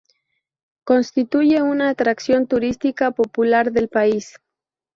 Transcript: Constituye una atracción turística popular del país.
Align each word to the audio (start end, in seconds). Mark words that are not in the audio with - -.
Constituye 0.83 1.61
una 1.61 1.89
atracción 1.89 2.47
turística 2.47 3.11
popular 3.11 3.71
del 3.71 3.87
país. 3.87 4.39